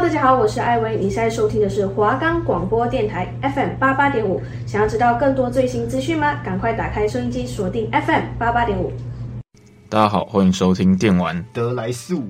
[0.00, 0.96] Hello，大家好，我是艾薇。
[0.96, 4.40] 你现在收听的是华冈广播电台 FM 八八点五。
[4.66, 6.40] 想要知道更多最新资讯吗？
[6.42, 8.90] 赶快打开收音机，锁定 FM 八八点五。
[9.90, 12.22] 大家好，欢迎收听电玩德莱速。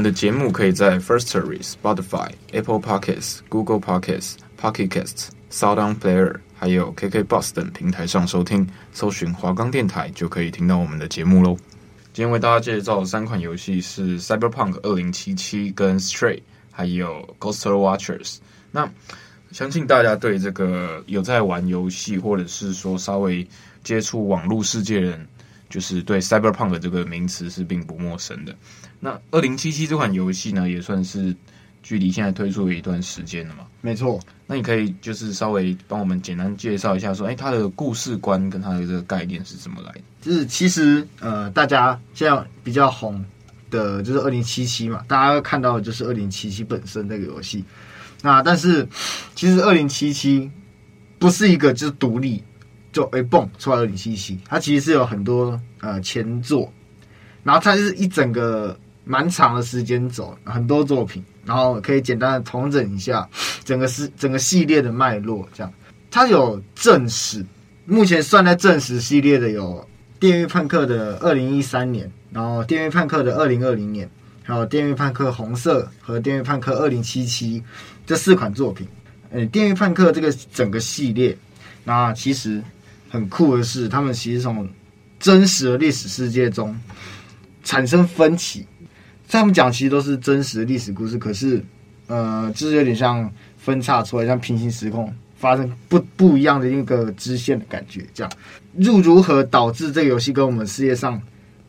[0.00, 11.54] 我们的节目可以在 Firstory、Spotify、Apple Podcasts、Google Podcasts、Pocket Casts、SoundOn Player，还有 KKBox 等平台上收听，搜寻华冈电台就可以听到我们的节目喽。
[12.14, 18.38] 今天为大家介绍的三款游戏是 Cyberpunk 二零七七跟 Stray，还有 Ghost Watchers。
[18.70, 18.90] 那
[19.52, 23.46] 相信大家对这个有在玩游戏，或者是说稍微
[23.84, 25.28] 接触网络世界的人，
[25.68, 28.56] 就是对 Cyberpunk 这个名词是并不陌生的。
[29.00, 31.34] 那二零七七这款游戏呢，也算是
[31.82, 33.66] 距离现在推出了一段时间了嘛？
[33.80, 34.20] 没错。
[34.46, 40.00] 那你可以就是稍微帮我们简单介绍一下，说，哎，它的故事观跟它的这个概念是怎么来的？
[40.20, 43.24] 就是其实呃，大家现在比较红
[43.70, 47.64] 的就是二零七七嘛，大家看到的就是二零七七本身这个游戏。
[48.20, 48.86] 那但是
[49.34, 50.50] 其实二零七七
[51.18, 52.44] 不是一个就是独立
[52.92, 56.70] 就哎蹦出来二零七七，它其实是有很多呃前作，
[57.42, 58.78] 然后它是一整个。
[59.10, 63.28] 蛮长的时间走很多作品，然后可以简单的统整一下
[63.64, 65.48] 整个是整个系列的脉络。
[65.52, 65.72] 这样，
[66.12, 67.44] 它有正史，
[67.86, 69.84] 目前算在正史系列的有
[70.20, 74.08] 《电狱判客》的二零一三年，然后《电狱判客》的二零二零年，
[74.44, 77.60] 还有《电狱判客红色》和《电狱判客二零七七》
[78.06, 78.86] 这四款作品。
[79.32, 81.36] 呃，《电狱判客》这个整个系列，
[81.82, 82.62] 那其实
[83.08, 84.68] 很酷的是，他们其实从
[85.18, 86.78] 真实的历史世界中
[87.64, 88.64] 产生分歧。
[89.38, 91.62] 他们讲其实都是真实的历史故事，可是，
[92.08, 98.04] 呃，就是有点像分叉出来，像平行时空发生不不一样的一个支线的感觉。
[98.12, 98.32] 这样，
[98.78, 101.20] 又如何导致这个游戏跟我们世界上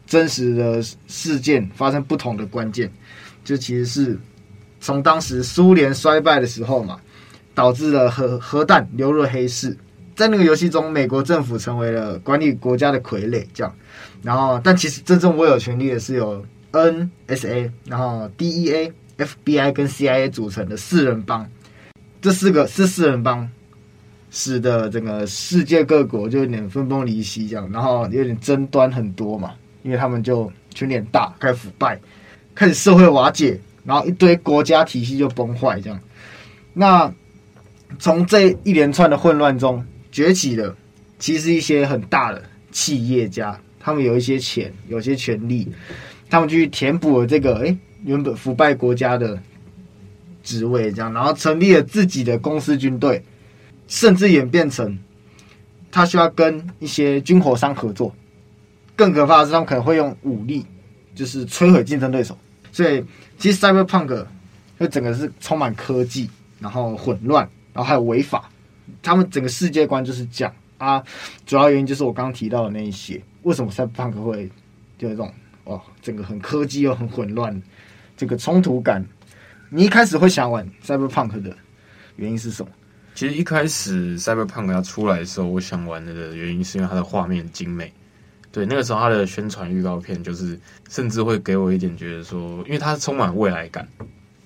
[0.07, 2.91] 真实的事件发生不同的关键？
[3.43, 4.19] 就其实是
[4.79, 6.99] 从当时苏联衰败的时候嘛，
[7.53, 9.77] 导致了核核弹流入黑市，
[10.15, 13.45] 在那个游戏中，美国政府成为了管理国家的傀儡。
[13.53, 13.75] 这样，
[14.23, 16.43] 然后，但其实真正握有权力的是有。
[16.71, 21.49] NSA，然后 DEA、FBI 跟 CIA 组成的四人帮，
[22.21, 23.49] 这四个是四人帮，
[24.29, 31.99] 使得整个世界各国就有点分崩离析这样，然后有点争端很多嘛，因为他们就权力大，开始腐败，
[32.55, 35.99] 开始社会瓦解，然后一堆国家体系就崩坏这样。
[36.73, 37.13] 那
[37.99, 40.73] 从这一连串的混乱中崛起的，
[41.19, 45.69] 其实一些很大的企业家，他们有一些钱，有些权力。
[46.31, 49.37] 他们去填补了这个哎原本腐败国家的
[50.41, 53.21] 职位，这样，然后成立了自己的公司军队，
[53.87, 54.97] 甚至演变成
[55.91, 58.15] 他需要跟一些军火商合作。
[58.95, 60.65] 更可怕的是，他们可能会用武力，
[61.13, 62.37] 就是摧毁竞争对手。
[62.71, 63.03] 所以，
[63.37, 64.25] 其实 Cyberpunk
[64.79, 68.49] 就整个是充满科技，然后混乱，然后还有违法。
[69.03, 71.03] 他们整个世界观就是这样啊。
[71.45, 73.21] 主要原因就是我刚刚提到的那一些。
[73.43, 74.49] 为什么 Cyberpunk 会
[74.97, 75.31] 就这种？
[75.71, 77.61] 哦，整个很科技又很混乱，
[78.17, 79.01] 这个冲突感，
[79.69, 81.55] 你一开始会想玩 Cyberpunk 的
[82.17, 82.71] 原因是什么？
[83.15, 87.91] 其实一开始 Cyberpunk 要出来的时候，我想玩的原因是因为它的画面精美。
[88.51, 90.59] 对，那个时候它的宣传预告片就是，
[90.89, 93.87] 甚至会给我一点觉得说，因为它充满未来感，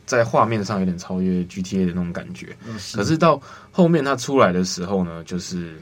[0.06, 2.56] 在画面上有点超越 GTA 的那种感觉。
[2.78, 2.96] 是。
[2.98, 5.76] 可是到后面它出来的时候呢，就是。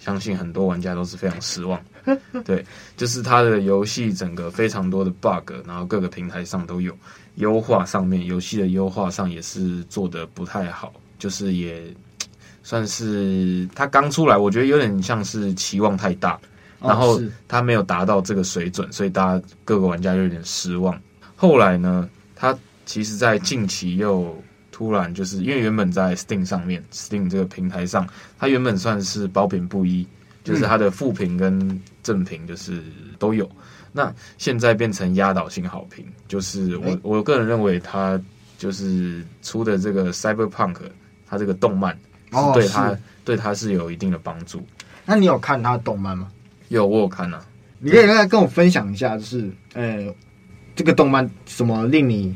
[0.00, 1.78] 相信很多玩家都是非常失望，
[2.44, 2.64] 对，
[2.96, 6.96] 就是它的游戏整个非常多的 bug，然后各个平台上都有
[7.36, 11.82] 优化，上面游戏的优化上也是做的不太好，就是也
[12.62, 16.38] 算是它刚出来，我觉得有点像是期望太大，
[16.80, 21.00] 然后它没有达到这个水准，所以大家各个玩家就有点失望。
[21.36, 22.56] 后来呢，它
[22.86, 24.36] 其实在近期又。
[24.70, 28.06] 突然就是因为原本在 Steam 上面，Steam 这个平台上，
[28.38, 30.06] 它原本算是褒贬不一，
[30.48, 32.82] 就是它的负评跟正评就是
[33.18, 33.48] 都有。
[33.92, 38.18] 那现在变成压倒性好评，就是我我个人认为它
[38.56, 40.76] 就是出的这个 Cyberpunk，
[41.26, 41.94] 它这个动漫
[42.30, 44.66] 是对它对它是有一定的帮助。
[45.04, 46.30] 那你有看它的动漫吗？
[46.68, 47.44] 有，我有看啊。
[47.78, 50.12] 你可以来跟我分享一下，就是呃，
[50.74, 52.34] 这个动漫什么令你？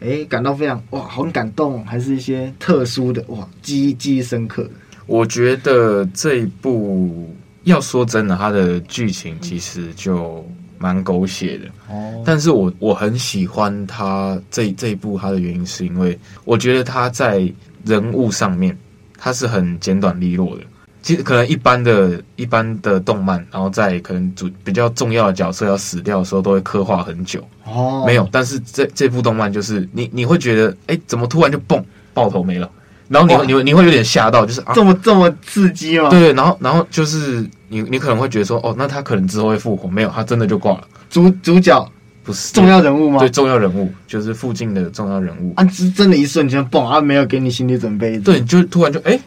[0.00, 4.70] 哎，感到非常哇，很感动，还是一些特殊的哇，记忆记忆深刻的。
[5.06, 10.46] 我觉得这一部要说真的，它的剧情其实就
[10.78, 11.66] 蛮狗血的。
[11.88, 17.52] 哦，但是我我很喜欢它这这一部它的原因，是因为我觉得它在
[17.84, 18.76] 人物上面，
[19.18, 20.62] 它是很简短利落的。
[21.02, 27.46] 其实可能一般的、一般的动漫，然后在可能主比较重要的角色要死掉的时候，都会刻画很久。
[27.64, 31.84] 哦，没有，但是这这部动漫就是你你会觉得，哎，怎么突然就蹦
[32.14, 32.70] 爆头没了？
[33.08, 36.08] 然后你会你会你会有点吓到，就是啊，这么这么刺激吗？
[36.08, 40.84] 对对，然后然后就是你你可能会觉得说，哦，那他可能之后会复活，没有，他真的就挂了。
[41.10, 41.90] 主主角
[42.22, 43.18] 不是重要人物吗？
[43.18, 48.18] 对，重要人物就是附近的重要人物啊，是真的，一瞬间嘣啊，没有给你心理准备。
[48.18, 49.18] 对，就突然就哎。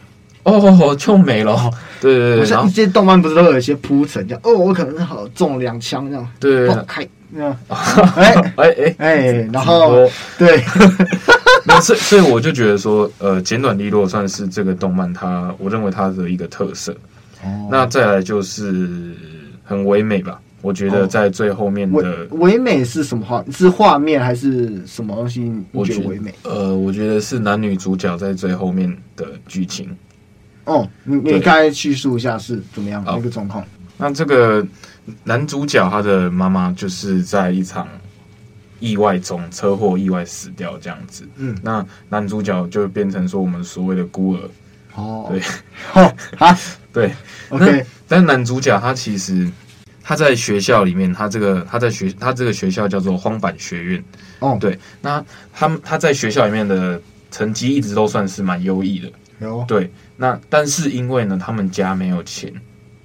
[0.44, 1.70] 哦，就没了。
[2.00, 6.26] 对 对对，像一些动漫不是都有一些铺陈，这样哦，我可能好中两枪这样。
[6.40, 7.06] 对，开，
[7.68, 10.08] 哎哎哎哎，然后
[10.38, 10.62] 对，
[11.66, 16.92] 那所以所以我就觉得说，呃，简短利落算是这个动漫它，我认为它的一个特色。
[17.44, 19.14] 哦，那再来就是
[19.62, 20.40] 很唯美吧？
[20.60, 23.44] 我觉得在最后面的唯美是什么画？
[23.52, 25.52] 是画面还是什么东西？
[25.72, 26.34] 我觉得唯美。
[26.42, 29.88] 呃，我觉得是男女主角在最后面的剧情。
[30.64, 33.64] 哦，你你该叙述一下是怎么样的一个状况？
[33.96, 34.66] 那这个
[35.24, 37.88] 男主角他的妈妈就是在一场
[38.80, 41.28] 意外中车祸意外死掉，这样子。
[41.36, 44.50] 嗯，那男主角就变成说我们所谓的孤儿。
[44.94, 45.40] 哦，对，
[45.94, 46.58] 哦 啊，
[46.92, 47.12] 对
[47.50, 47.84] ，OK。
[48.08, 49.48] 但男主角他其实
[50.02, 54.04] 他在学校里面，他这个他在学他这个学校叫做荒坂学院。
[54.40, 57.00] 哦，对，那他他在学校里面的
[57.30, 59.12] 成绩一直都算是蛮优异的。
[59.40, 59.92] 有对。
[60.16, 62.52] 那但是因为呢，他们家没有钱，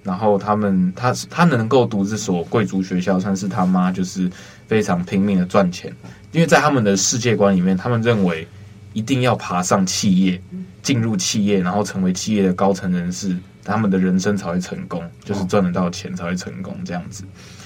[0.03, 4.29] 然后他们他他能够读这所贵族学校，算是他妈就是
[4.67, 5.91] 非常拼命的赚钱，
[6.31, 8.47] 因为在他们的世界观里面，他们认为
[8.93, 10.41] 一定要爬上企业，
[10.81, 17.23] 进入企业，然后成为企业的高层人士，他们的人生才会成功，就是赚得到钱才会成功这样子。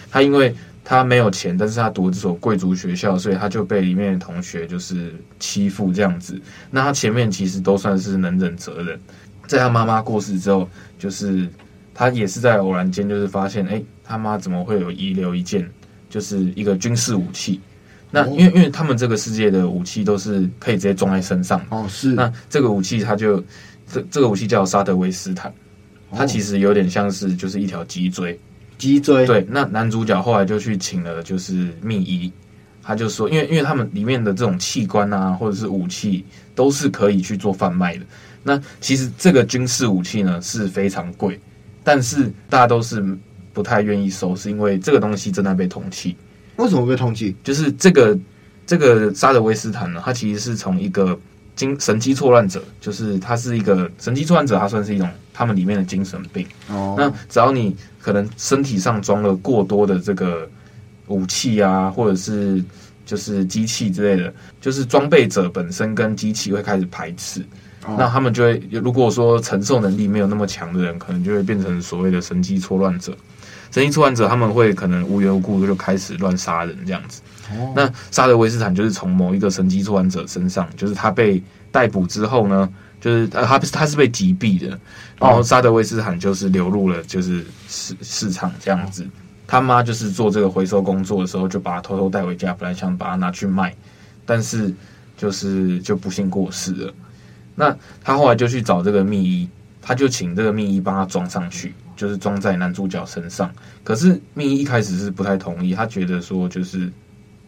[0.09, 0.55] 他因为
[0.85, 6.39] 他没有钱，但是他读这所贵族学校，所以他就被里面的同学就是欺负这样子。
[6.71, 8.97] 那他前面其实都算是能忍则忍。
[9.47, 11.49] 在他妈妈过世之后，就是
[11.97, 15.67] 他也是在偶然间，就是发现，哎，他妈怎么会有遗留一件，
[16.11, 17.59] 就是一个军事武器？
[18.11, 22.13] 那因为因为他们这个世界的武器都是可以直接装在身上哦，是。
[22.13, 23.43] 那这个武器，它就
[23.91, 25.51] 这这个武器叫沙德维斯坦，
[26.11, 28.39] 它其实有点像是就是一条脊椎，
[28.77, 29.25] 脊椎。
[29.25, 32.31] 对，那男主角后来就去请了就是秘医，
[32.83, 36.23] 他就说，因为因为他们里面的这种器官啊，或者是武器，
[36.53, 38.05] 都是可以去做贩卖的。
[38.43, 41.37] 那其实这个军事武器呢是非常贵，
[41.87, 43.01] 但是大家都是
[43.53, 46.13] 不太愿意收，是因为这个东西正在被通缉。
[46.57, 47.33] 为什么被通缉？
[47.45, 48.19] 就是这个
[48.65, 51.17] 这个沙德威斯坦呢，它其实是从一个
[51.55, 56.45] 精神机错乱者，就是他是一个神机错乱者，他算是一种他们里面的精神病。
[56.67, 60.45] 哦，那只要你可能身体上装了过多的这个
[61.07, 62.61] 武器啊，或者是
[63.05, 67.41] 就是机器之类的，就是装备者本身跟机器会开始排斥。
[67.97, 73.15] 那他们就会，如果说承受能力没有那么强的人，可能就会变成所谓的神机错乱者。
[73.71, 77.21] 神机错乱者他们会可能无缘无故就开始乱杀人这样子。
[77.75, 81.41] 那沙德维斯坦就是从某一个神机错乱者身上，就是他被
[81.71, 82.69] 逮捕之后呢，
[82.99, 84.77] 就是呃他他是被击毙的，
[85.19, 89.07] 然后沙德维斯坦就是流入了就是市市场这样子。
[89.45, 93.73] 他妈就是做这个回收工作的时候，就把他偷偷带回家，本来想把他拿去卖，
[94.25, 94.73] 但是
[95.15, 96.93] 就是就不幸过世了。
[97.59, 99.49] 那他后来就去找这个秘医，
[99.81, 103.51] 他就请这个秘医帮他装上去，就是装在男主角身上。
[103.83, 106.87] 可是秘医一开始是不太同意，他觉得说就是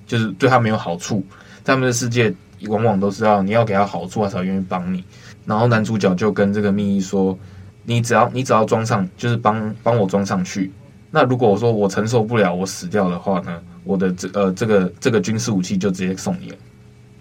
[0.08, 1.24] 就是对他没有好处，
[1.64, 2.34] 在他们的世界
[2.68, 5.04] 往往都是要你要给他好处，他才愿意帮你。
[5.46, 7.38] 然后男主角就跟这个秘医说
[7.86, 10.72] ：“你只要你只要装上，就是帮帮我装上去。
[11.12, 16.58] 那如果我说我承受不了，我死掉的话呢，我的这呃这个这个军事武器就直接送你了，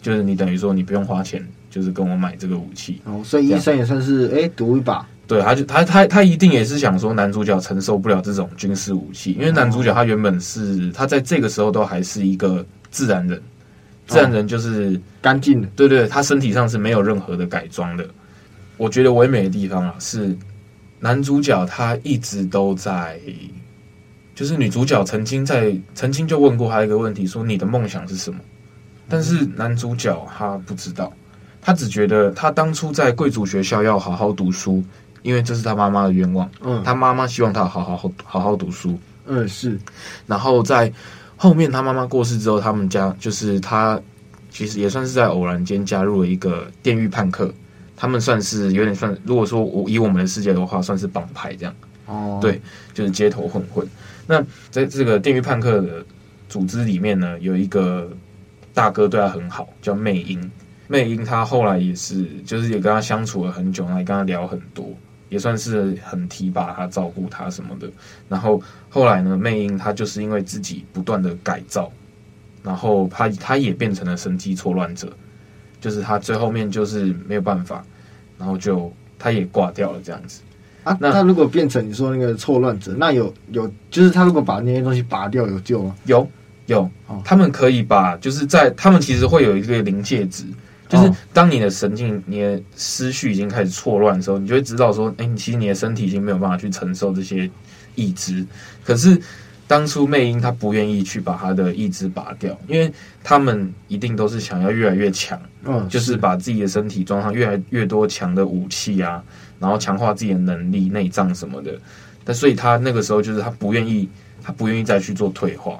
[0.00, 1.46] 就是你等于说你不用花钱。”
[1.78, 5.06] 就是跟我买这个武器哦，所以医生也算是哎赌一把。
[5.28, 13.40] 对，他就他他他一定也是想说男主角承受不了这种军事武器，因为男主角他原本是他在这个时候都还是一个自然人，
[14.08, 18.04] 自然人就是干净的，对对，他身体上是没有任何的改装的。
[18.76, 20.36] 我觉得唯美的地方啊，是
[20.98, 23.20] 男主角他一直都在，
[24.34, 28.40] 就是女主角曾经在曾经就问过他一个问题，说你的梦想是什么？
[29.10, 31.12] 但是男主角他不知道。
[31.60, 34.82] 他只觉得他当初在贵族学校要好好读书，
[35.22, 36.48] 因为这是他妈妈的愿望。
[36.62, 38.98] 嗯，他妈妈希望他好好好好好读书。
[39.26, 39.78] 嗯，是。
[40.26, 40.90] 然后在
[41.36, 44.00] 后面他妈妈过世之后，他们家就是他
[44.50, 47.52] 其实也算是在偶然间加入了一个电狱叛客，
[47.94, 51.74] 他们算是有点算，如果说我以我们的世界的话，算是帮派这样。
[52.06, 52.60] 哦，对，
[52.94, 53.86] 就是街头混混。
[54.26, 56.04] 那在这个电狱叛客的
[56.48, 58.10] 组织里面呢，有一个
[58.72, 60.50] 大哥对他很好，叫魅鹰。
[60.88, 64.88] 魅鹰他后来也是，就是也跟他相处了很久，然后也跟他聊很多，
[65.28, 67.86] 也算是很提拔他、照顾他什么的。
[68.28, 71.92] 然后后来呢，魅鹰他就是因为自己不断的改造，
[72.62, 75.12] 然后他他也变成了神机错乱者，
[75.78, 77.84] 就是他最后面就是没有办法，
[78.38, 80.40] 然后就他也挂掉了这样子。
[80.84, 85.94] 啊，那他如果变成你说那个错乱者，那有有就是他如果把那些东西拔掉，有救吗？
[86.06, 86.26] 有
[86.64, 86.90] 有，
[87.24, 90.44] 他们可以把就是在他们其实会有一个临界值。
[90.88, 97.50] 就是当你的神经、你的思绪已经开始错乱的时候，你就会知道说，哎、欸，其实你的身体已经没有办法去承受这些
[97.94, 98.46] 意志。
[98.82, 99.20] 可是
[99.66, 102.90] 当初魅音他不愿意去把他的意志拔掉，因为
[103.22, 109.22] 他们一定都是想要越来越强，嗯，就是把自己的身体装上越来越多强的武器啊，
[109.60, 111.78] 然后强化自己的能力、内脏什么的。
[112.24, 114.08] 但所以他那个时候就是他不愿意，
[114.42, 115.78] 他不愿意再去做退化。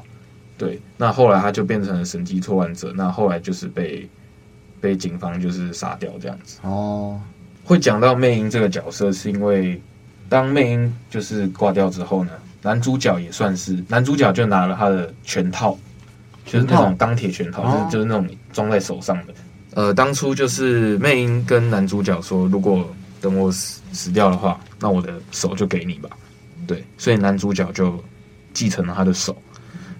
[0.58, 2.92] 对，那后来他就变成了神经错乱者。
[2.94, 4.06] 那后来就是被。
[4.80, 7.20] 被警方就是杀掉这样子哦，
[7.64, 9.80] 会讲到魅鹰这个角色，是因为
[10.28, 12.32] 当魅鹰就是挂掉之后呢，
[12.62, 15.78] 男主角也算是男主角就拿了他的拳套，
[16.44, 19.34] 就是那种钢铁拳套，就是就是那种装在手上的。
[19.74, 22.88] 呃，当初就是魅鹰跟男主角说，如果
[23.20, 26.08] 等我死死掉的话，那我的手就给你吧。
[26.66, 28.02] 对，所以男主角就
[28.52, 29.36] 继承了他的手，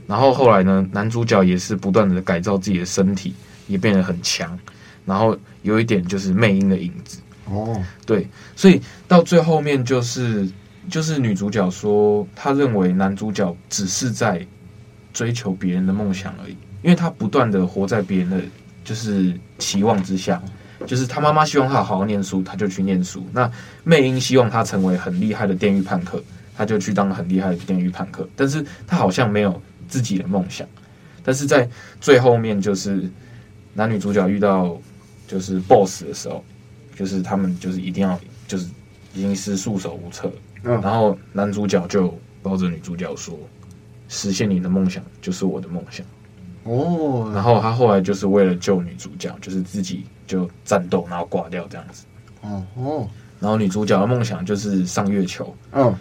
[0.07, 3.35] 然后后来呢，男主角也是不断的改造自己的身体。
[3.69, 4.59] 也变得很强，
[5.05, 10.47] 然后有一点就是魅音的影子哦，对，所以到最后面就是
[10.91, 14.45] 就是女主角说，她认为男主角只是在
[15.13, 18.41] 追求别人的梦想而已，因为他不断的活在别人的
[18.85, 20.43] 就是期望之下，
[20.87, 23.51] 就是他妈妈希望他好好念书，他就去念书；那
[23.85, 26.23] 魅音希望他成为很厉害的电狱叛客，
[26.57, 30.67] 他就去当很厉害的电狱叛客，但是他好像没有自己的梦想，
[31.25, 31.69] 但是在
[32.01, 33.11] 最后面就是。
[33.75, 34.77] 男女主角遇到
[35.27, 36.45] 就是 BOSS 的时候，
[36.97, 38.69] 就是他们就是一定要就是
[39.15, 40.31] 已经是束手无策，
[40.65, 43.39] 嗯，然后男主角就抱着女主角说
[44.09, 46.05] ：“实现你的梦想就是我的梦想。”
[46.65, 52.05] 哦，然后他后来就是为了救女主角，就是自己就战斗，然后挂掉这样子。
[52.43, 53.09] 哦哦，
[53.41, 55.55] 然后女主角的梦想就是上月球。
[55.73, 55.95] 嗯，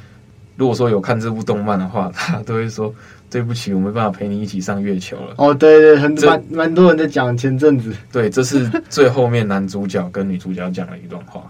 [0.58, 2.94] 如果说有看这部动漫的话，他都会说。
[3.30, 5.34] 对不起，我没办法陪你一起上月球了。
[5.36, 7.94] 哦，对对，很蛮蛮多人在讲前阵子。
[8.10, 11.44] 对，这是最后面男主角跟女主角讲了一段话。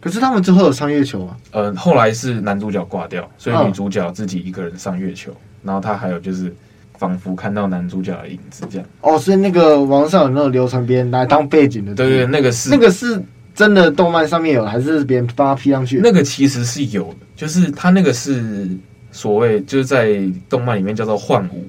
[0.00, 1.36] 可是他们最后有上月球啊？
[1.50, 5.32] 呃，后来是男主角挂掉，所以女主角自己一个人上月球。
[5.32, 6.54] 哦、然后他还有就是，
[6.96, 8.86] 仿佛看到男主角的影子这样。
[9.00, 11.96] 哦，所以那个网上有那种流传别人来当背景的。
[11.96, 13.20] 对对，那个是那个是
[13.56, 15.98] 真的动漫上面有，还是别人帮他 P 上去？
[16.00, 18.68] 那个其实是有的，就是他那个是。
[19.12, 21.66] 所谓就是在动漫里面叫做幻舞，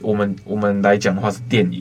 [0.00, 1.80] 我们我们来讲的话是电影。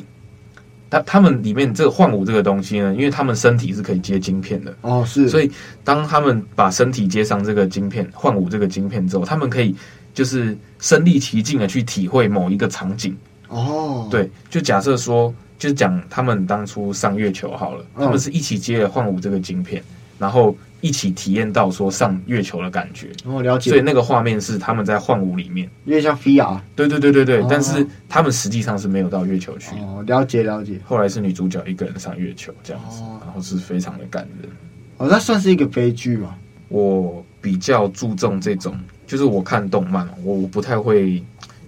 [0.92, 5.28] 他他们里面这个幻舞这个东西呢，因为他们身体是可以接晶片的哦，是。
[5.28, 5.50] 所以
[5.84, 9.76] 当他们把身体接上这个晶片，幻舞这个晶片之后，他们可以
[10.14, 13.18] 就是身临其境的去体会某一个场景
[13.48, 14.08] 哦。
[14.12, 19.82] 对，就假设说，就是讲他们当初上月球好了，他们是一起接了幻舞这个晶片，
[20.20, 20.56] 然后。
[20.82, 23.70] 一起体验到说上月球的感觉哦，了解。
[23.70, 26.60] 所以那个画面是他们在幻舞里面，有点像 VR。
[26.76, 29.72] 对对对对对，哦、但是他们实际上是没有到月球去。
[29.80, 30.80] 哦，了解了解。
[30.86, 34.50] 后来是女主角一个人上月球这样子，哦、然后是非常的感人。
[34.98, 36.36] 哦，那算是一个悲剧吗？
[36.70, 41.24] 我比较注重这种，就是我看动漫，我我不太会。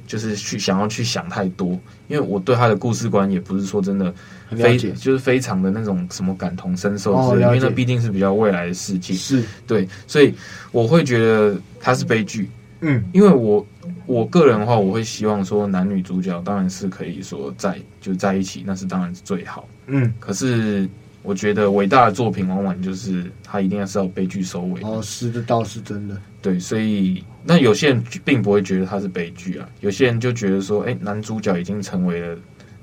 [0.10, 4.12] 就是去想要去想太多，因为我对他的故事观也不是说真的
[4.58, 10.34] 非就是非常的那种什么感同身受之类，因为那毕竟是比较未来的世界，是对，所以
[10.72, 12.50] 我会觉得他是悲剧。
[12.82, 13.64] 嗯，因为我
[14.08, 19.70] 我个人的话，我会希望说男女主角当然是可以说在就在一起，那是当然是最好。
[19.86, 20.90] 嗯，可是。
[21.22, 24.82] 我觉得伟大的作品往往就是他一定要是要悲剧收尾。
[24.84, 26.20] 哦，是的，倒是真的。
[26.42, 32.38] 对，所以那有些人并不会觉得它是悲剧啊，有些人就觉得说，哎，男主角已经成为了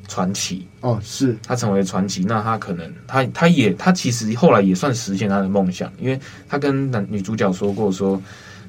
[0.08, 0.66] 传奇。
[0.82, 8.22] 哦，是他成为了传奇，那他可能他他也他其实后来也算实现他的梦想，因为他跟男女主角说过说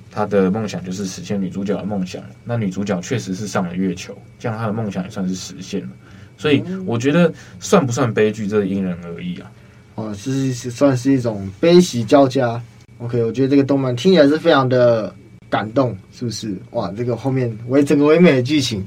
[0.09, 2.23] 他的梦想就是实现女主角的梦想。
[2.45, 5.89] 那女主角确实是上了月球，这样他的梦想也算是实现了。
[6.37, 9.51] 所以我觉得算不算悲剧，这因人而异啊。
[9.95, 12.61] 哦，是是算是一种悲喜交加。
[12.99, 15.13] OK，我觉得这个动漫听起来是非常的
[15.49, 16.55] 感动，是不是？
[16.71, 18.85] 哇，这个后面唯整个唯美的剧情，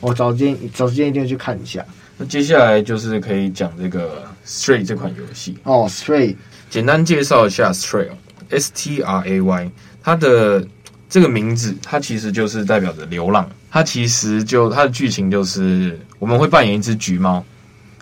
[0.00, 1.84] 我找时间找时间一定要去看一下。
[2.16, 5.56] 那接下来就是可以讲这个 Stray 这款游戏。
[5.64, 6.34] 哦，Stray，
[6.70, 9.70] 简单介绍一下 Stray，S T R A Y，
[10.02, 10.66] 它的
[11.08, 13.48] 这个名字，它其实就是代表着流浪。
[13.70, 17.44] 它其实就它的剧情就是，我们会扮演一只橘猫，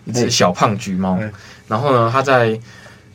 [0.05, 1.19] 一只小胖橘猫。
[1.67, 2.59] 然后呢，它在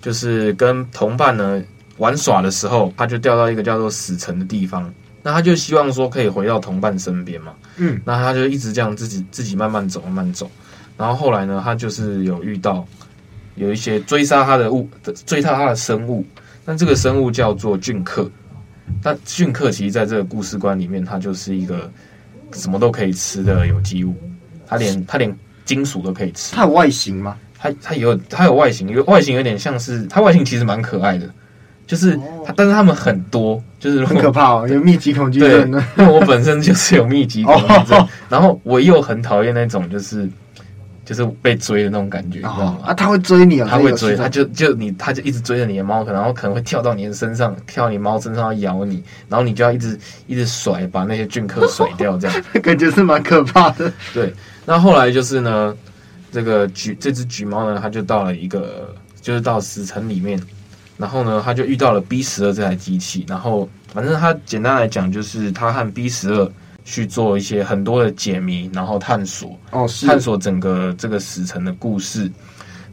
[0.02, 1.64] 就是跟同伴呢
[2.02, 4.92] 玩耍的时候，他就掉到一个叫做死城的地方。
[5.22, 7.54] 那他就希望说可以回到同伴身边嘛。
[7.78, 10.50] 嗯，那他就一直这样自己自己慢慢走，慢慢走。
[10.98, 12.84] 然后后来呢，他就是有遇到
[13.54, 14.90] 有一些追杀他的物，
[15.28, 16.26] 追杀他的生物。
[16.66, 18.28] 但这个生物叫做俊克。
[19.04, 21.92] 那俊克其实在这个故事观里面，它就是一个
[22.54, 24.16] 什么都可以吃的有机物。
[24.68, 26.56] 它连它连金属都可以吃。
[26.56, 27.38] 它有外形吗？
[27.60, 31.32] 它它有它有外形，有外形有点像是它外形其实蛮可爱的。
[31.92, 35.86] 就是它，但是他们很多，就是很可怕哦，有密集恐惧症呢。
[36.00, 40.26] 因为我本身就是有密集恐惧症，然后我又很讨厌那种就是
[41.04, 42.78] 就是被追的那种感觉，你知道吗？
[42.86, 53.92] 啊，他会追你啊，他会追，他就就你，他就一直追着你的猫，可能然后可能会跳到你的身上，跳你猫身上要咬你，然后你就要一直一直甩，把那些俊克甩掉，这样 感觉是蛮可怕的。
[54.14, 54.34] 对，
[54.66, 55.76] 那后来就是呢，
[56.32, 60.40] 这个橘这只橘猫呢，它就到了一个就是到死城里面。
[61.02, 63.26] 然后呢，他就遇到了 B 十二这台机器。
[63.28, 66.52] 然后，反正他简单来讲，就是他和 B 十二
[66.86, 72.32] 去做一些很多的解谜，然后探索哦，探索整个这个死城的故事。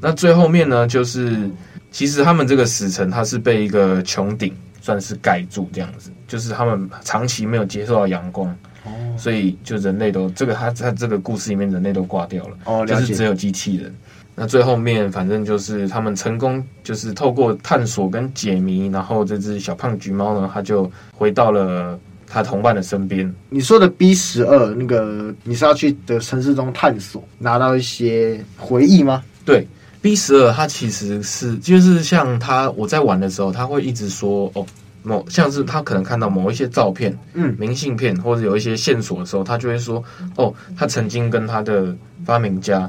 [0.00, 1.50] 那最后面呢，就是
[1.90, 8.48] 其实他们这个死城，它是被一个穹顶算是盖住这样子，就是他们长期没有接受到阳光，
[8.84, 13.94] 哦，所以就人类都这个他在这个故事里面人类都挂掉了，哦，就是只有机器人。
[14.40, 23.34] 那最后面，反正就是他们成功，就是透过探索跟解谜，然后这只小胖橘猫呢，它就回到了它同伴的身边。
[23.50, 29.24] 你说的 B 十二那个，你是要去的城市中探索，拿到一些回忆吗？
[29.44, 29.66] 对
[30.00, 34.64] ，B 十二它其实是就是像他我在玩的时候，他会一直说哦，
[35.02, 40.00] 某像是他可能看到某一些照片，嗯，明信片或者有一些线索的时候，他就会说
[40.36, 41.92] 哦，他曾经跟他的
[42.24, 42.88] 发明家。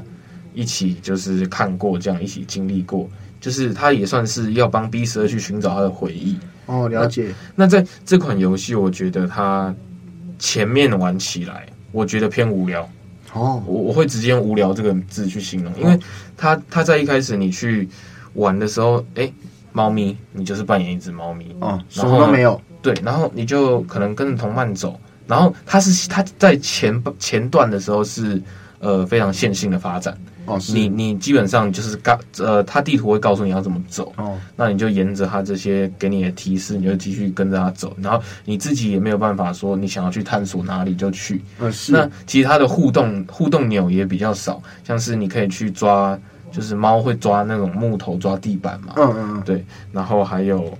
[0.54, 3.08] 一起就是看过这样，一起经历过，
[3.40, 6.38] 就是他也算是要帮 B 十二去寻找他的回忆。
[6.66, 7.32] 哦，了解。
[7.54, 9.74] 那，那在这款游戏，我觉得它
[10.38, 12.88] 前面玩起来，我觉得偏无聊。
[13.32, 15.98] 哦，我我会直接用无聊这个字去形容，因为
[16.36, 17.88] 他他在一开始你去
[18.34, 19.34] 玩的时候，哎、欸，
[19.72, 21.54] 猫咪，你就是扮演一只猫咪。
[21.60, 22.60] 哦，什么都没有。
[22.82, 28.40] 对，然后你就可能跟着同伴走，然后他是他在前前段的时候是
[28.78, 30.16] 呃非常线性的发展。
[30.50, 41.92] 哦，你你基本上就是告呃，他地图会告诉你要怎么走，哦，那你就沿着他这些给你的提示，你就继续跟着他走，然后你自己也没有办法说你想要去探索哪里就去，嗯，是。
[41.92, 46.18] 那其实它的互动互动钮也比较少，像是你可以去抓，
[46.50, 50.72] 就是猫会抓那种木头抓地板嘛，嗯嗯，对，然后还有。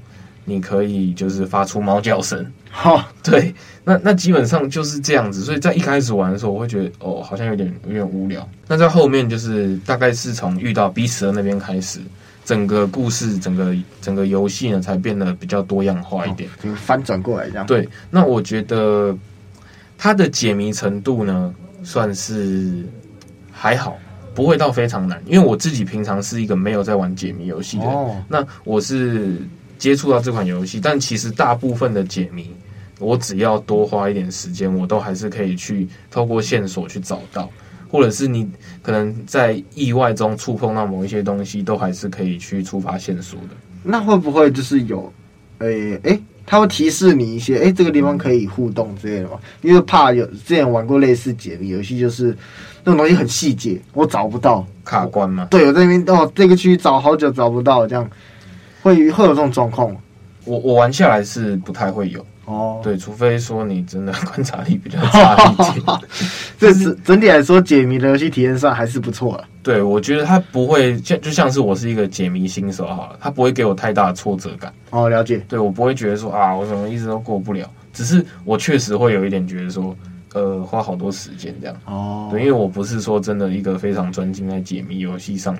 [0.51, 8.47] 你可以就是发出猫叫声，好，对，那那基本上就是这样子，所以在一开始玩的时候，我会觉得哦，好像有点有点无聊。
[8.67, 12.01] 那在后面就是大概是从遇到 B 十二那边开始，
[12.45, 17.65] 整个故事、整个整个游戏呢才变得比较多样化一点，就翻转过来这样。
[17.65, 19.17] 对，那我觉得
[19.97, 22.85] 它的解谜程度呢，算是
[23.53, 23.97] 还好，
[24.35, 29.37] 不会到非常难，因为我自己平常是一个没有在玩解谜游戏的人，哦，那我是。
[29.81, 32.51] 接触到这款游戏，但其实大部分的解谜，
[32.99, 37.51] 我只要多花一点时间，我都还是可以去透过线索去找到，
[37.89, 38.47] 或者是你
[38.83, 43.57] 可能在意外中触碰到某一些东西，都还是可以去触发线索的。
[43.83, 45.11] 那会不会就是有，
[45.61, 49.41] 诶、欸、诶、欸，他会提示你一些，诶、欸，这个地方可以互动之类的吗？
[49.63, 52.37] 因为怕有之前玩过类似解谜游戏，就是
[52.85, 55.47] 那种东西很细节，我找不到卡关嘛？
[55.51, 58.07] 对，我在那边哦，这个区域找好久找不到，这样。
[58.83, 59.95] 会会有这种状况，
[60.45, 62.81] 我我玩下来是不太会有哦。
[62.83, 65.99] 对，除非说你真的 观察力比较差一点。
[66.59, 69.45] 这是整体来说，解谜的游戏体验上还是不错的。
[69.63, 74.73] 对，我觉得它不会像就像是我是一个解谜新手好了，它不会给我太大的挫折感。
[74.91, 75.45] 哦，了解。
[75.49, 77.69] 对，我不会觉得说啊，我怎么一直都过不了。
[77.93, 79.95] 只是我确实会有一点觉得说，
[80.33, 81.77] 呃，花好多时间这样。
[81.85, 82.29] 哦。
[82.31, 85.55] 对，因为我不是说真的一个非常专精在解谜游戏上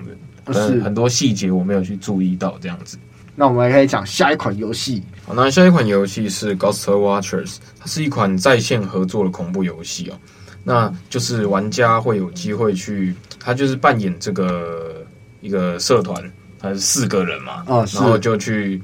[0.45, 2.97] 的，是很多细节我没有去注意到这样子。
[3.35, 5.01] 那我们来可以讲下一款游戏。
[5.25, 10.19] 好，那下一款游戏是《Ghost Watchers》，它是一款在线合作的恐怖游戏哦。
[10.63, 15.03] 那就是玩家会有机会去，他就是扮演这个
[15.39, 18.79] 一个社团，他是四个人嘛，啊，然后就去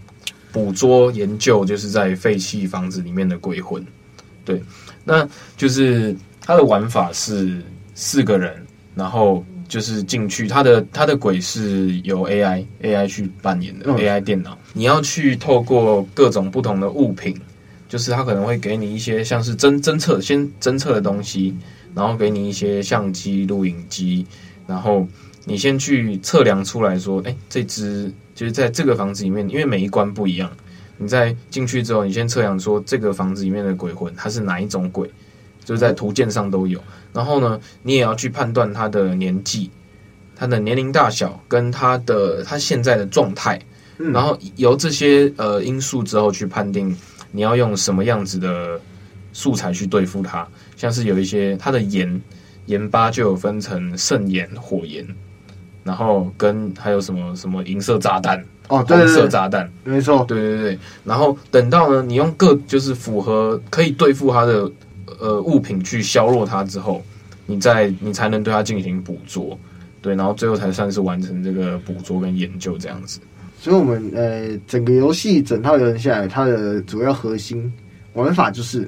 [0.51, 3.85] 捕捉研究，就是在废弃房子里面的鬼魂。
[4.43, 4.59] 对，
[5.03, 7.61] 那就是它的玩法是
[7.93, 17.35] 四个人，然后就是进去，它的它的鬼是由 AI AI 去扮演的、嗯、AI 电脑，你要去透过各种不同的物品，
[17.89, 21.55] 就是它可能会给你一些像是侦侦测先侦测的东西，
[21.93, 24.25] 然后给你一些相机、录影机，
[24.65, 25.07] 然后
[25.45, 30.51] 你先去测量出来说，哎，这只就是在这个房子里面，因为每一关不一样。
[30.99, 35.07] 你在进去之后，你先测量说这个房子里面的鬼魂它是哪一种鬼，
[35.67, 36.81] 就是在图鉴上都有。
[37.11, 39.69] 然后呢，你也要去判断他的年纪、
[40.33, 43.59] 他的年龄大小跟他的他现在的状态，
[43.97, 46.95] 然后由这些呃因素之后去判定
[47.33, 48.79] 你要用什么样子的
[49.33, 50.47] 素材去对付它。
[50.77, 52.21] 像是有一些它的盐
[52.67, 55.05] 盐巴就有分成圣盐、火盐，
[55.83, 58.41] 然后跟还有什么什么银色炸弹。
[58.69, 60.79] 哦，对对对，红色炸弹，没错，对对对。
[61.05, 64.69] 然后等到呢，你用各就是符合可以对付它的
[65.19, 67.03] 呃物品去削弱它之后，
[67.45, 69.57] 你再你才能对它进行捕捉，
[70.01, 73.19] 对，然后最后才算是完成这个捕捉跟研究这样子。
[73.59, 77.71] 所以，我们呃整个游戏整套流程下来，它的主要核心
[78.13, 78.87] 玩法就是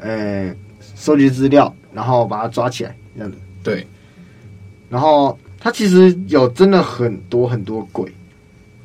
[0.00, 0.54] 呃
[0.96, 3.36] 收集资料，然后把它抓起来这样子。
[3.62, 3.86] 对，
[4.88, 8.10] 然后它其实有真的很多很多鬼。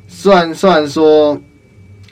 [0.07, 1.41] 虽然虽然说，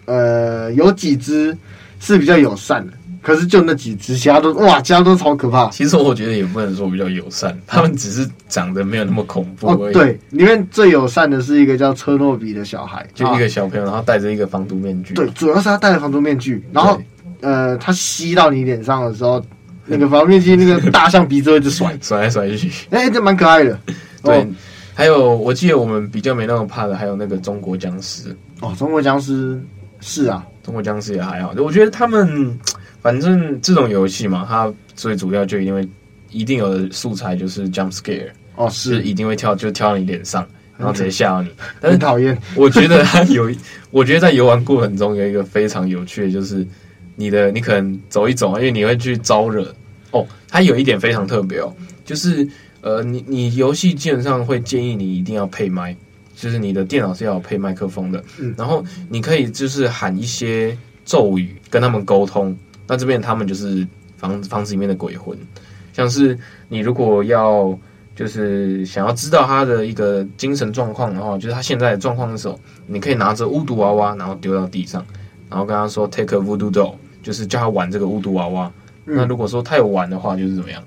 [0.05, 1.55] 呃，有几只
[1.99, 5.69] 是比较友善的，可是就那几只，其他都哇，其他都超可怕。
[5.69, 9.89] 其实我觉得也不能说比较友善，他们只是长得没有那么恐怖而已。
[9.89, 15.13] 哦，对，里面最友善的是一个叫车诺比的小孩，就一个小朋友，然后戴着一个防毒面具。
[15.13, 16.99] 对，主要是他戴着防毒面具，然后
[17.41, 19.43] 呃，他吸到你脸上的时候，
[19.85, 23.79] 那个防毒面具那个大象鼻子会一直甩 甩来甩去，哎、欸，这蛮可爱的。
[24.23, 24.37] 对。
[24.37, 24.47] 哦
[24.95, 28.75] 还有，我记得我们比较没那么怕的，还有那个中国僵尸哦。
[28.77, 29.57] 中国僵尸
[30.01, 31.53] 是啊，中国僵尸也还好。
[31.57, 32.59] 我觉得他们
[33.01, 35.87] 反正这种游戏嘛，它最主要就一定会
[36.31, 41.49] 一定有的素材就是 jump scare 哦，是，是一定会跳，就跳到你脸上，然后直接吓到你。
[41.79, 42.37] 但是讨厌。
[42.55, 43.49] 我觉得它有，
[43.91, 46.65] 我觉得在游玩过程中有一个非常有趣的，就是
[47.15, 49.73] 你的你可能走一走，因为你会去招惹
[50.11, 50.25] 哦。
[50.47, 51.73] 它有一点非常特别哦，
[52.05, 52.47] 就是。
[52.81, 55.93] 呃，你你游戏基本上会建议你一定要配麦，
[56.33, 58.23] 就是你的电脑是要有配麦克风的。
[58.39, 62.57] 嗯，然后你可以就是喊一些咒语跟他们沟通。
[62.89, 65.37] 那这边他们就是房子房子里面的鬼魂，
[65.93, 67.77] 像是你如果要
[68.15, 75.05] 就是想要知道他的一个精神状况的话，就是他现在的状况的时候，你可以拿着巫毒娃娃，然后丢到地上，
[75.49, 78.71] 然后跟他说 “Take a voodoo doll”，就是叫他玩这个巫毒娃娃。
[79.05, 80.83] 嗯，那如果说他有玩的话，就是怎么样？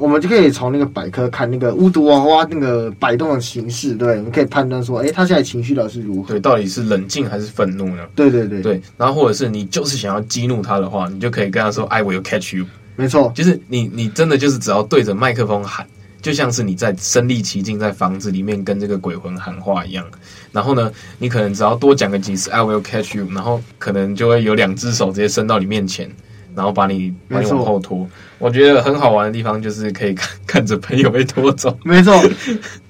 [0.00, 6.28] 我们就可以从那个百科看那个巫毒娃娃那个摆动的形式，对，我们可以判断说，哎，他现在情绪到底是如何？
[6.28, 8.02] 对，到底是冷静还是愤怒呢？
[8.14, 8.80] 对对对对。
[8.96, 12.64] 然后或者是你就是想要激怒他的话，你就可以跟他说，I will catch you。
[12.96, 15.86] 没错，就是你你真的就是只要对着麦克风喊，
[16.22, 20.04] 就像是你在身临其境在房子里面跟这个鬼魂喊话一样。
[20.50, 26.10] 然后呢，你可能只要多讲个几次，I will catch you，然后可能就会有两只手直接伸到你面前。
[26.54, 28.08] 然后把你把你往后拖，
[28.38, 31.76] 我觉得很好玩的地方就是可以看 看着朋友被拖走。
[31.84, 32.12] 没错，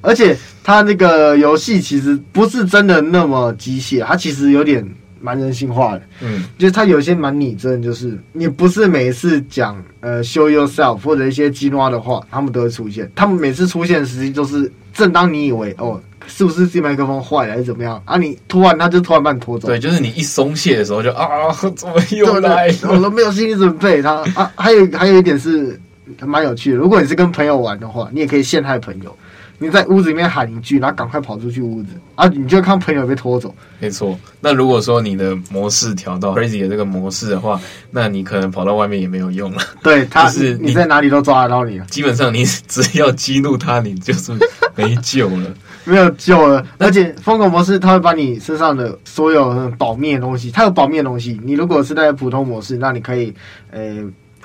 [0.00, 4.86] 而且它那个游戏其实不是真的那么机械，它其实有点
[5.20, 6.02] 蛮人性化的。
[6.20, 13.10] 嗯，就是它有些蛮拟真，就是你不是每一次讲呃 show yourself 或者一些激怒的话，他们都会出现。
[13.14, 16.00] 他们每次出现的时机就是正当你以为哦。
[16.30, 18.16] 是不是这麦克风坏了还是怎么样啊？
[18.16, 19.68] 你突然他就突然把你拖走。
[19.68, 22.74] 对，就是你一松懈的时候就啊， 怎么又来？
[22.88, 24.00] 我都没有心理准备。
[24.00, 25.78] 他啊，还有还有一点是
[26.20, 26.76] 蛮有趣的。
[26.76, 29.14] 如果你是跟朋友玩的话，你也可以陷害朋友。
[29.62, 33.54] 你在屋子里面喊一句，然后赶快跑出去屋子啊，你就看朋友被拖走。
[33.78, 34.18] 没错。
[34.40, 39.58] 那如果说你的模式调到 crazy 的这个模式的话，那你可能跑到外面也没有用了。
[39.82, 41.78] 对，他是你，你在哪里都抓得到你。
[41.90, 44.32] 基本上你只要激怒他，你就是
[44.74, 45.54] 没救了。
[45.84, 51.38] 没有救了，而且疯狂模式它会把你身上的所有保命的东西，它有保命的东西。
[51.42, 53.34] 你如果是在普通模式，那你可以
[53.70, 53.96] 呃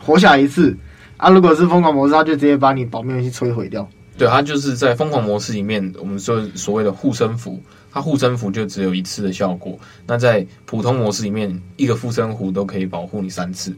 [0.02, 0.76] 活下来一次
[1.18, 1.30] 啊。
[1.30, 3.88] 如果是疯狂模式，它就直接把你保命东西摧毁掉。
[4.18, 9.78] 对，它就是在疯狂模式里面，我们说所谓的护身符，它护身符就只有一次的效果。
[10.08, 13.76] 那在普通模式里面，一个护身符都可以保护你三次。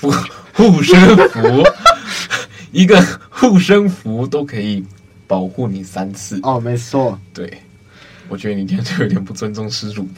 [0.00, 0.10] 护
[0.54, 1.62] 护身符，
[2.72, 4.84] 一个护身符都可以。
[5.30, 7.62] 保护你三次哦，没错，对，
[8.30, 10.08] 我觉得你今天就有点不尊重施主。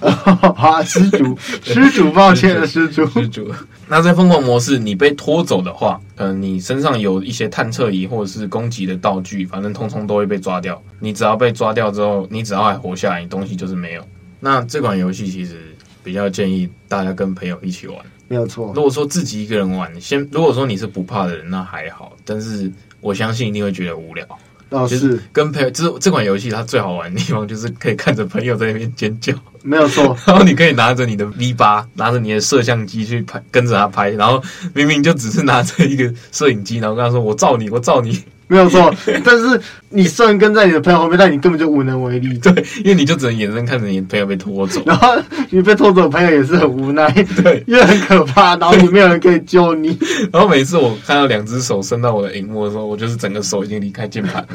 [0.55, 3.51] 好， 施主， 施主，抱歉了，施主，施主。
[3.89, 10.81] 那在疯狂模式，你被拖走的话，可能你身上有一些探测仪或者是攻击的道具，反正通通都会被抓掉。
[11.01, 14.07] 你只要被抓掉之后，你只要还活下来，你东西就是没有。
[14.39, 17.97] 那这款游戏其实比较建议大家跟朋友一起玩，
[18.29, 18.73] 没有错。
[18.75, 22.71] 如果说自己一个人玩，先如果说你是不怕的人，那还好，但是
[23.01, 24.27] 我相信一定会觉得无聊。
[24.73, 29.33] 哦，就是跟朋友，就是这款游戏它最好玩的地方就是可以看着朋友在那边尖叫，
[29.63, 30.17] 没有错。
[30.27, 34.43] 然后你可以拿着你的 V 八，拿着你的摄像机去拍，跟着他拍，然后
[34.75, 42.37] 明明就只是拿着一个摄影机，然后跟他说：“我照你，我照你。”没有错，但是你虽然跟在你的朋友后面，但你根本就无能为力。
[42.37, 42.53] 对，
[42.85, 45.09] 因为你就只能眼睁看着你朋友被拖走，然后
[45.49, 47.11] 你被拖走的朋友也是很无奈，
[47.43, 49.99] 对，因为很可怕，然后也没有人可以救你。
[50.31, 54.47] 然后每次我看到两只手伸到我的荧幕的时候，我就是整个手已经离开键盘，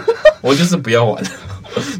[0.41, 1.23] 我就是不要玩。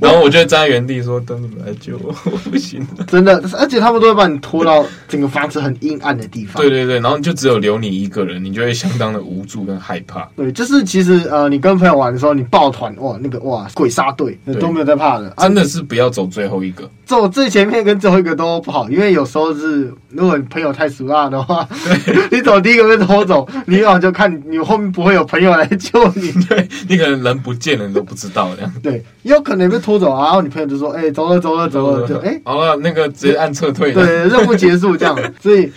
[0.08, 6.62] 然后我就站在原地说：“等你们来救我，我不行了。”真的，而且他们都会把你拖到整个房子很阴暗的地方。
[6.62, 10.28] 对对对，然后就只有留你一个人，你就会相当的无助跟害怕。
[10.36, 21.68] 对，就是其实呃，你跟朋友玩的时候，你抱团哇，那个哇鬼杀队都没有在怕的，真的是不要走最后一个，走最前面跟最后一个都不好，因为有时候是如果你朋友太熟辣的话，
[22.06, 28.72] 对你走第一个被拖走，你往往就看你后面不会有朋友来救你， 对你可能人不见了你都不知道这样。
[28.82, 30.26] 对，也有可能被拖走啊。
[30.26, 35.18] 然后你朋友就说：“哎、欸，走了，走了，走了， 就哎，欸、好了，那个直接按撤退。”对，任务结束这样。
[35.42, 35.72] 所以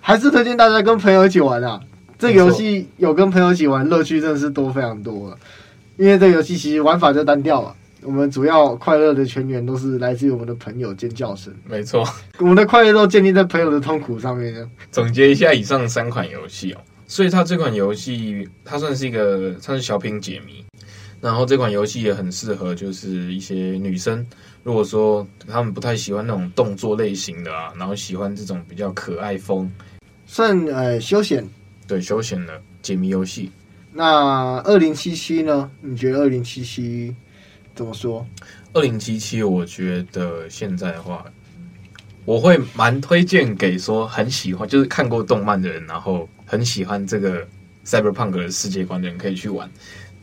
[0.00, 1.80] 还是推荐大家跟朋友一起玩啊。
[2.18, 5.36] 这个游戏有跟朋友一起玩，乐趣真的是多非常多了。
[5.96, 7.74] 因为这个游戏其实玩法就单调了。
[8.02, 11.52] 我们主要快乐的全员都是来自于我们的朋友尖叫声。
[11.68, 12.06] 没错，
[12.38, 14.54] 我们的快乐都建立在朋友的痛苦上面。
[14.92, 20.64] 总结一下以上三款游戏哦，所以它这款游戏它算是一个算是小品解谜。
[21.26, 24.24] 然后这款游戏也很适合，就是一些女生，
[24.62, 29.68] 如果说她们不太喜欢那种动作类型的啊，然后喜欢这种比较可爱风，
[30.24, 31.44] 算呃休闲，
[31.88, 33.50] 对休闲的解谜游戏。
[33.92, 35.68] 那二零七七呢？
[35.80, 37.12] 你觉得二零七七
[37.74, 38.24] 怎么说？
[38.72, 41.24] 二零七七，我觉得现在的话，
[42.24, 47.44] 我会蛮推荐给说很喜欢，就是看过动漫的人，然后很喜欢这个
[47.84, 49.68] Cyberpunk 的世界观的人可以去玩。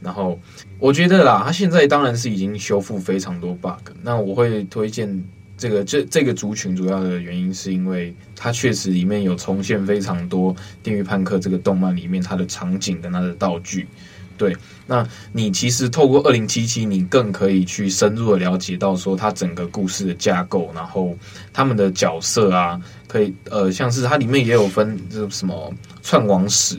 [0.04, 0.40] 然后
[0.80, 3.92] 我觉得啦，它现在当然是已经修复非常多 bug。
[4.02, 5.24] 那我会推荐
[5.58, 13.88] 这个这这个族群，主要的原因是因为它确实里面有重现非常多《电狱判客》这个动漫里面它的场景跟它的道具。
[14.36, 21.16] 对，那你其实透过二零七七，你更可以去深入的了解到说它整个故事的架构，然后
[21.54, 26.78] 他们的角色啊，可以呃，像是它里面也有分这什么串网史，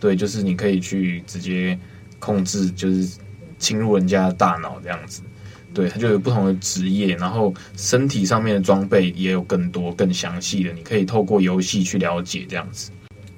[0.00, 1.78] 对，就是你可以去直接。
[2.18, 3.18] 控制就是
[3.58, 5.22] 侵入人家的大脑这样子，
[5.74, 12.90] 对，它就有不同的职业，然后身体上面的装备也有更多更详细的，你可以透过游戏去了解这样子。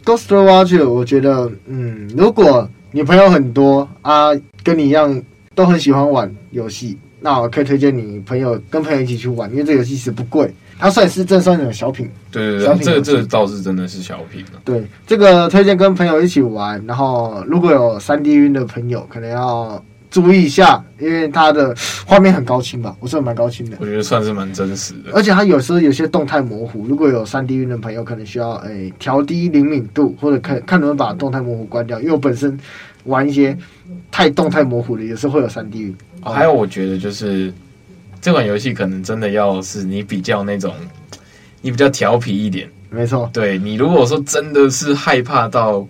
[0.05, 4.31] Ghost Watcher，我觉得，嗯，如果你朋友很多啊，
[4.65, 5.23] 跟你一样
[5.55, 10.53] 都很喜欢玩游戏，那我可以推荐你朋友跟朋友一起去玩，因为这个游戏其实不贵。
[10.81, 14.61] 它算是正算那种小品，对对对，这个这个倒是真的是小品了。
[14.65, 25.11] 对，这个推荐跟朋友一起玩，然后如果有三 D 晕的朋友，可能要注意一下，因为它的画面很高清吧，我说蛮高清的，我觉得算是蛮真实的。
[25.13, 32.59] 而且它有时候有些动态模糊，如果有三 D 晕的朋友，可能需要诶调低灵敏度，或者看看能不能把动态模糊关掉，因为我本身
[33.05, 33.55] 玩一些
[34.11, 35.97] 太动态模糊的，也是会有三 D 晕。
[36.23, 37.53] 哦，还有我觉得就是。
[38.21, 40.75] 这款游戏可能真的要是你比较那种，
[41.63, 43.29] 你比较调皮一点，没错。
[43.33, 45.87] 对，你如果说真的是害怕到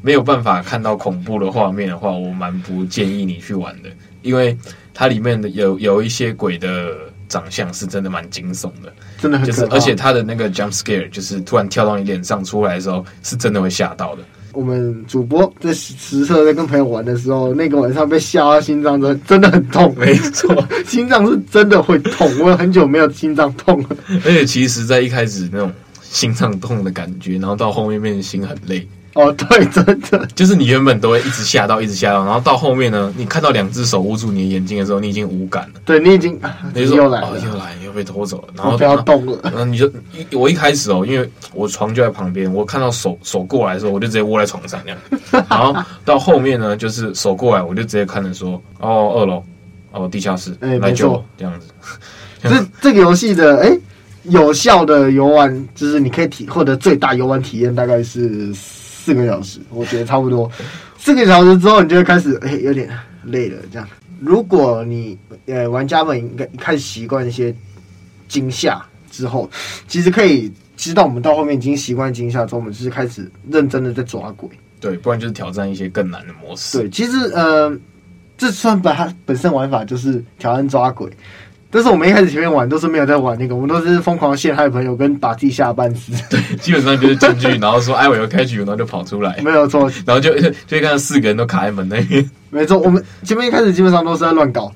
[0.00, 3.90] 没有办法看到恐怖的画面的话，我蛮不建议你去玩的，
[4.22, 4.56] 因为
[4.92, 6.94] 它里面的有有一些鬼的
[7.28, 14.22] 长相是真的蛮惊悚的，真的很就是，而且它的那个 jump scare 就是突然跳到你脸上出来的时候，是真的会吓到的。
[14.54, 20.54] 我们主播在实测在跟朋友玩的时候，那个晚上被吓到心脏真真的很痛，没错，
[20.86, 22.30] 心脏是真的会痛。
[22.40, 25.70] 我很久没有心脏痛了，而且其实，在一开始那种
[26.02, 28.86] 心脏痛的感觉，然后到后面变成心很累。
[29.14, 35.80] 哦，对，真的就是你原本都会一直吓到，一直吓到，然后到后面呢，你看到两只手捂住你的眼睛的时候，你已经无感了。
[35.84, 36.36] 对，你已经，
[36.74, 39.38] 你说又来了，哦，又来，又被拖走了，然后不要动了。
[39.44, 44.98] 然后你就一，我一开始哦，因为我床就在旁边，我看到手手过来的时候，我就直接窝在床上这样。
[45.48, 45.72] 然后
[46.04, 49.44] 到后面呢，就是手过来，我就直接看着说，哦，二楼，
[49.92, 51.68] 哦，地下室，欸、来救我这样子。
[52.42, 53.80] 这这个游戏的哎、欸，
[54.24, 58.52] 有效的游玩就是你可以体获得最大游玩体验，大概是。
[59.04, 60.50] 四个小时，我觉得差不多。
[60.96, 62.88] 四个小时之后，你就会开始哎、欸，有点
[63.24, 63.60] 累了。
[63.70, 63.86] 这样，
[64.18, 67.54] 如果你呃玩家们应该一开始习惯一些
[68.28, 69.50] 惊吓之后，
[69.86, 74.48] 其实可以知道我们到后面已经习惯惊吓之后，我们就是开始认真的在抓鬼。
[74.80, 76.78] 对，不然就是挑战一些更难的模式。
[76.78, 77.78] 对，其实呃，
[78.38, 81.10] 这算把它本身玩法就是挑战抓鬼。
[81.74, 86.12] 但是我们一开始前面玩都是没有在玩那个，我们都是疯狂陷害朋友跟把自己吓半死。
[86.30, 89.90] 对，基本上就是进去，然后说哎我要开局，然后就跑出来，没有错。
[90.06, 92.30] 然后就就看到四个人都卡在门那边。
[92.50, 94.72] 没错，我们前面一开始基本上都是在乱搞，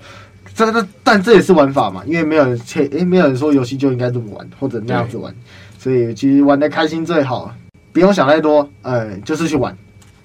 [0.56, 5.32] 这这但这也是玩法嘛，因为没有人切，诶，没有人说游戏就应该这么玩或者那样子玩，
[5.78, 7.54] 所以其实玩的开心最好，
[7.92, 9.72] 不用想太多，呃，就是去玩，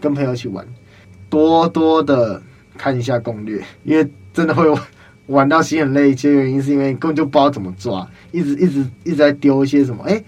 [0.02, 0.66] 跟朋友一起玩，
[1.30, 2.42] 多多的
[2.80, 4.66] 看一下攻略，因为真的会
[5.28, 6.12] 玩到心很累。
[6.12, 10.24] 一些原因是因为根本就不知道怎么抓，一直一直一直在丢一些什么，诶，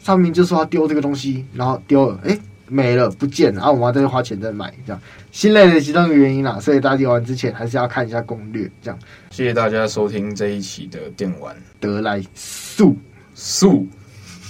[0.00, 2.38] 上面就说要丢这个东西，然后丢了，诶。
[2.68, 6.58] 没了，不见了，然后我们要再去花钱再买，这样心累的其中一个原因啦。
[6.58, 8.98] 所以大家玩之前还是要看一下攻略，这样。
[9.28, 12.96] 谢谢大家收听这一期的电玩得来速
[13.34, 13.86] 速。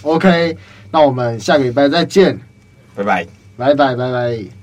[0.03, 0.57] OK，
[0.93, 2.39] 那我们下个礼拜再见，
[2.95, 4.62] 拜拜，拜拜，拜拜。